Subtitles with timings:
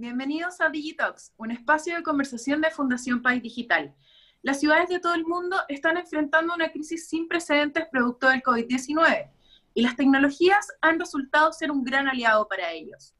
[0.00, 3.94] Bienvenidos a Digitox, un espacio de conversación de Fundación País Digital.
[4.40, 9.30] Las ciudades de todo el mundo están enfrentando una crisis sin precedentes producto del COVID-19
[9.74, 13.14] y las tecnologías han resultado ser un gran aliado para ellos.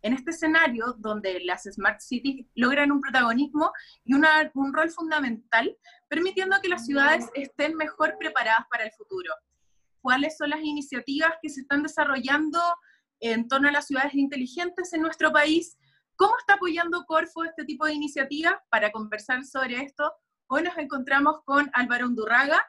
[0.00, 3.70] En este escenario, donde las Smart Cities logran un protagonismo
[4.02, 5.76] y un rol fundamental,
[6.08, 9.34] permitiendo que las ciudades estén mejor preparadas para el futuro.
[10.00, 12.58] ¿Cuáles son las iniciativas que se están desarrollando
[13.20, 15.76] en torno a las ciudades inteligentes en nuestro país?
[16.22, 18.54] ¿Cómo está apoyando Corfo este tipo de iniciativas?
[18.70, 20.12] Para conversar sobre esto,
[20.46, 22.64] hoy nos encontramos con Álvaro Undurraga,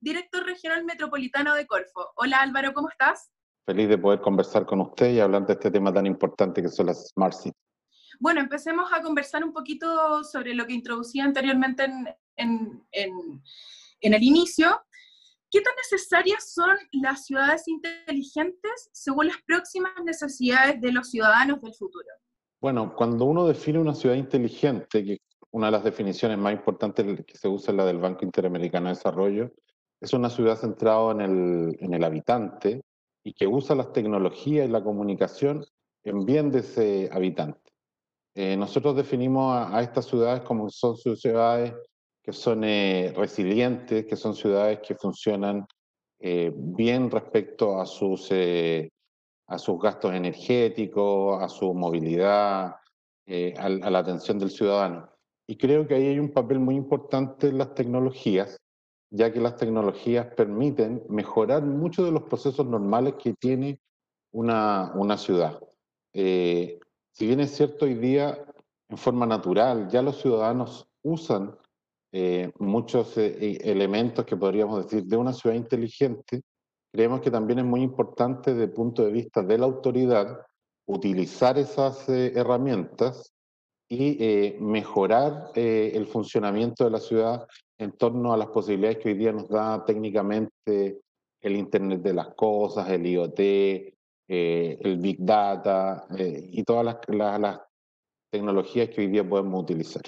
[0.00, 2.10] director regional metropolitano de Corfo.
[2.16, 3.30] Hola Álvaro, ¿cómo estás?
[3.64, 6.88] Feliz de poder conversar con usted y hablar de este tema tan importante que son
[6.88, 7.54] las Smart Cities.
[8.18, 11.84] Bueno, empecemos a conversar un poquito sobre lo que introducía anteriormente
[12.36, 12.84] en,
[14.02, 14.78] el inicio.
[15.50, 21.72] ¿Qué tan necesarias son las ciudades inteligentes según las próximas necesidades de los ciudadanos del
[21.72, 22.06] futuro?
[22.60, 25.18] Bueno, cuando uno define una ciudad inteligente, que
[25.52, 28.94] una de las definiciones más importantes que se usa es la del Banco Interamericano de
[28.94, 29.50] Desarrollo,
[30.00, 32.82] es una ciudad centrada en el, habitante
[33.24, 35.64] y que usa las tecnologías y la comunicación
[36.04, 37.72] en bien de ese habitante.
[38.34, 41.74] Eh, nosotros definimos a, estas ciudades como son ciudades
[42.22, 45.66] que son eh, resilientes, que son ciudades que funcionan
[46.18, 48.30] eh, bien respecto a sus,
[49.50, 55.10] a sus gastos energéticos, a su movilidad, a, a la atención del ciudadano.
[55.46, 58.56] Y creo que ahí hay un papel muy importante en las tecnologías,
[59.10, 63.80] ya que las tecnologías permiten mejorar muchos de los procesos normales que tiene
[64.32, 65.60] una, una ciudad.
[66.14, 66.78] Eh,
[67.12, 68.38] si bien es cierto, hoy día,
[68.88, 71.56] en forma natural, ya los ciudadanos usan
[72.12, 76.42] eh, muchos eh, elementos que podríamos decir de una ciudad inteligente,
[76.92, 80.46] creemos que también es muy importante desde el punto de vista de la autoridad
[80.86, 83.32] utilizar esas herramientas
[83.88, 87.46] y mejorar el funcionamiento de la ciudad
[87.78, 91.00] en torno a las posibilidades que hoy día nos da técnicamente
[91.40, 96.98] el Internet de las Cosas, el IoT, eh, el Big Data eh, y todas las,
[97.40, 97.60] las,
[98.32, 100.02] tecnologías que hoy día podemos utilizar.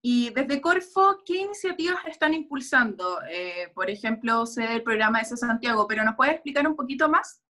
[0.00, 3.18] Y desde Corfo, ¿qué iniciativas están impulsando?
[3.30, 7.42] Eh, por ejemplo, sé el programa de Santiago, pero ¿nos puede explicar un poquito más?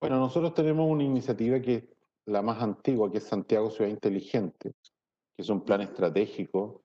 [0.00, 1.84] Bueno, nosotros tenemos una iniciativa que es
[2.26, 6.82] la más antigua, que es Santiago Ciudad Inteligente, que es un plan estratégico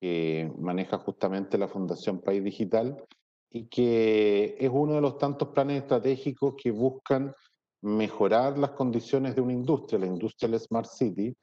[0.00, 3.02] que maneja justamente la Fundación País Digital
[3.50, 7.34] y que es uno de los tantos planes estratégicos que buscan
[7.82, 11.34] mejorar las condiciones de una industria, la industria del Smart City,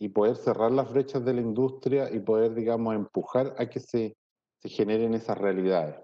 [0.00, 4.16] y poder cerrar las brechas de la industria y poder, digamos, empujar a que se,
[4.58, 5.96] se generen esas realidades.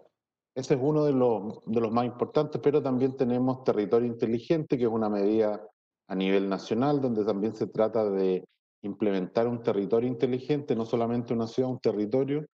[0.55, 4.85] Ese es uno de los, de los más importantes, pero también tenemos territorio inteligente, que
[4.85, 5.67] es una medida
[6.09, 8.45] a nivel nacional, donde también se trata de
[8.83, 12.47] implementar un territorio inteligente, no solamente una ciudad, un territorio,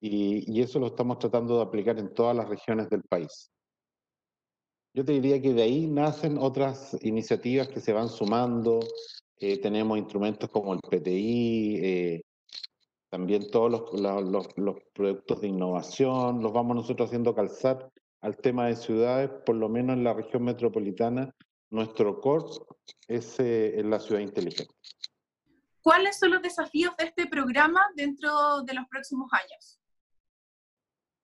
[0.00, 3.50] y, eso lo estamos tratando de aplicar en todas las regiones del país.
[4.94, 8.80] Yo te diría que de ahí nacen otras iniciativas que se van sumando,
[9.40, 12.22] eh, tenemos instrumentos como el PTI, eh,
[13.10, 17.90] también todos los, los, productos de innovación, los vamos nosotros haciendo calzar
[18.20, 21.34] al tema de ciudades, por lo menos en la región metropolitana,
[21.70, 22.44] nuestro core
[23.06, 24.74] es eh, en la ciudad inteligente.
[25.82, 29.80] ¿Cuáles son los desafíos de este programa dentro de los próximos años?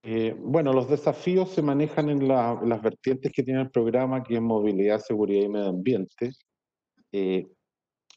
[0.07, 4.41] Eh, bueno, los desafíos se manejan en las vertientes que tiene el programa, que es
[4.41, 6.31] movilidad, seguridad y medio ambiente.
[7.11, 7.47] Eh,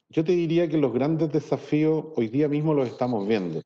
[0.10, 3.62] yo te diría que los grandes desafíos hoy día mismo los estamos viendo.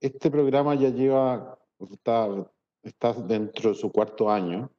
[0.00, 1.58] Este programa ya lleva,
[1.90, 2.28] está,
[2.82, 4.70] está dentro de su cuarto año,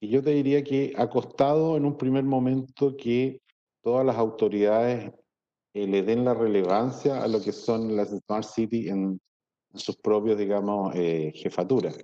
[0.00, 3.42] y yo te diría que ha costado en un primer momento que
[3.82, 5.12] todas las autoridades
[5.74, 9.20] eh, le den la relevancia a lo que son las Smart Cities en,
[9.72, 11.96] sus propios, digamos, eh, jefaturas.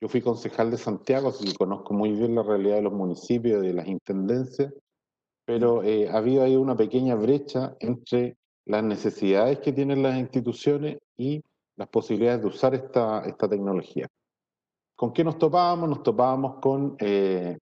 [0.00, 3.60] Yo fui concejal de Santiago, así que conozco muy bien la realidad de los municipios,
[3.60, 4.72] de las intendencias,
[5.50, 8.36] pero eh, ha habido ahí una pequeña brecha entre
[8.66, 11.42] las necesidades que tienen las instituciones y
[11.76, 14.06] las posibilidades de usar esta, esta tecnología.
[14.94, 15.88] ¿Con qué nos topábamos?
[15.88, 16.96] Nos topábamos con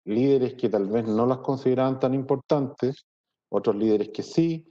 [0.04, 3.06] líderes que tal vez no las consideraban tan importantes,
[3.50, 4.66] otros líderes que sí,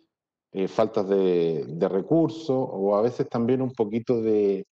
[0.51, 4.65] eh, faltas de, recursos o a veces también un poquito de,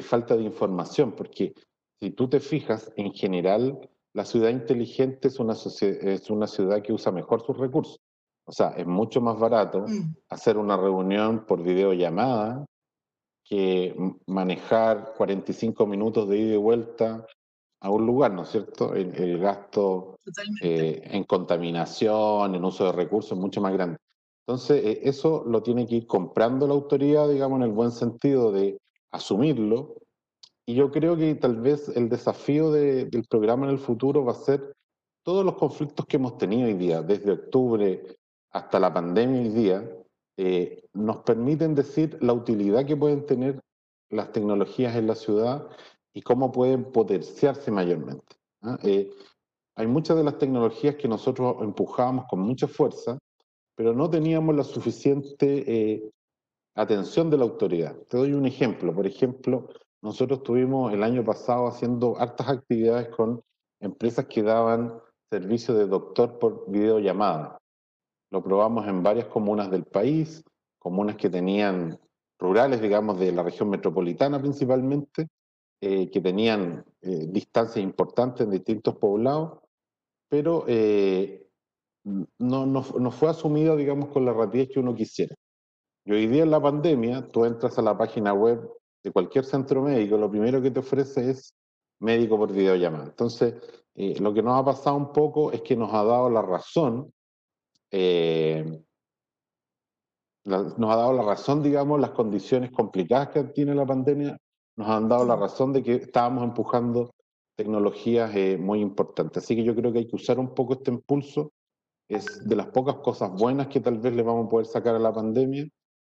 [0.00, 1.52] falta de información, porque
[2.00, 3.78] si tú te fijas, en general,
[4.16, 8.00] la ciudad inteligente es una, es una ciudad que usa mejor sus recursos.
[8.46, 10.14] O sea, es mucho más barato mm.
[10.30, 12.64] hacer una reunión por videollamada
[13.44, 13.94] que
[14.26, 17.26] manejar 45 minutos de ida y vuelta
[17.82, 18.94] a un lugar, ¿no es cierto?
[18.94, 20.16] El, el gasto
[20.62, 23.98] eh, en contaminación, en uso de recursos, mucho más grande.
[24.46, 28.50] Entonces, eh, eso lo tiene que ir comprando la autoridad, digamos, en el buen sentido
[28.50, 28.78] de
[29.12, 29.94] asumirlo.
[30.66, 34.34] Y yo creo que tal vez el desafío del programa en el futuro va a
[34.34, 34.74] ser
[35.24, 38.02] todos los conflictos que hemos tenido hoy día, desde octubre
[38.50, 39.90] hasta la pandemia hoy día,
[40.36, 43.60] eh, nos permiten decir la utilidad que pueden tener
[44.10, 45.68] las tecnologías en la ciudad
[46.12, 48.36] y cómo pueden potenciarse mayormente.
[48.62, 48.78] ¿ah?
[48.82, 49.10] Eh,
[49.76, 53.18] hay muchas de las tecnologías que nosotros empujábamos con mucha fuerza,
[53.76, 56.10] pero no teníamos la suficiente eh,
[56.74, 57.96] atención de la autoridad.
[58.08, 58.94] Te doy un ejemplo.
[58.94, 59.68] Por ejemplo,
[60.02, 63.42] nosotros estuvimos el año pasado haciendo hartas actividades con
[63.80, 65.00] empresas que daban
[65.30, 67.58] servicio de doctor por videollamada.
[68.30, 70.44] Lo probamos en varias comunas del país,
[70.78, 71.98] comunas que tenían
[72.38, 75.28] rurales, digamos, de la región metropolitana principalmente,
[75.80, 79.60] eh, que tenían eh, distancias importantes en distintos poblados,
[80.28, 81.46] pero eh,
[82.04, 85.34] no, no, no, fue asumido, digamos, con la rapidez que uno quisiera.
[86.04, 88.60] Y hoy día en la pandemia, tú entras a la página web
[89.06, 91.54] de cualquier centro médico, lo primero que te ofrece es
[92.00, 93.04] médico por videollamada.
[93.04, 93.54] Entonces,
[93.94, 97.12] lo que nos ha pasado un poco es que nos ha dado la razón
[97.90, 98.82] eh,
[100.44, 104.36] nos ha dado la razón, digamos, las condiciones complicadas que tiene la pandemia,
[104.76, 107.10] nos han dado la razón de que estábamos empujando
[107.56, 109.42] tecnologías eh, muy importantes.
[109.42, 111.52] Así que yo creo que hay que usar un poco este impulso.
[112.08, 115.00] Es de las pocas cosas buenas que tal vez le vamos a poder sacar a
[115.00, 115.66] la pandemia,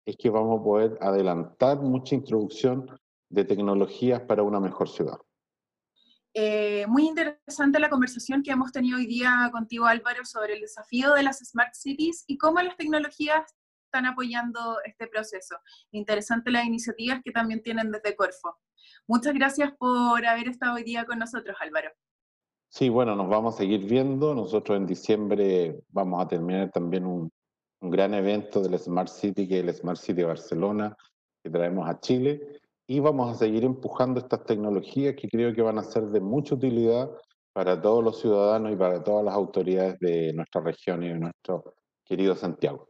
[0.09, 2.89] es que vamos a poder adelantar mucha introducción
[3.29, 5.17] de tecnologías para una mejor ciudad.
[6.33, 11.13] Eh, muy interesante la conversación que hemos tenido hoy día contigo, Álvaro, sobre el desafío
[11.13, 15.56] de las Smart Cities y cómo las tecnologías están apoyando este proceso.
[15.91, 18.57] Interesante las iniciativas que también tienen desde Corfo.
[19.07, 21.89] Muchas gracias por haber estado hoy día con nosotros, Álvaro.
[22.69, 24.35] Sí, bueno, nos vamos a seguir viendo.
[24.35, 27.31] Nosotros en diciembre vamos a terminar también un,
[27.81, 30.97] un gran evento del Smart City, que es el Smart City de Barcelona,
[31.43, 35.77] que traemos a Chile y vamos a seguir empujando estas tecnologías que creo que van
[35.77, 37.09] a ser de mucha utilidad
[37.53, 41.75] para todos los ciudadanos y para todas las autoridades de nuestra región y de nuestro
[42.03, 42.89] querido Santiago.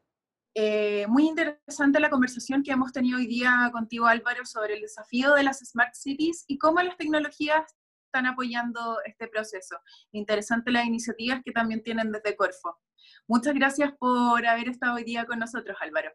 [0.56, 5.34] Eh, muy interesante la conversación que hemos tenido hoy día contigo, Álvaro, sobre el desafío
[5.34, 7.64] de las Smart Cities y cómo las tecnologías
[8.10, 9.78] están apoyando este proceso.
[10.12, 12.80] Interesante las iniciativas que también tienen desde Corfo.
[13.28, 16.12] Muchas gracias por haber estado hoy día con nosotros, Álvaro.